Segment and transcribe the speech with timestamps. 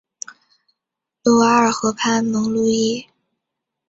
[1.23, 3.05] 卢瓦尔河畔蒙路易。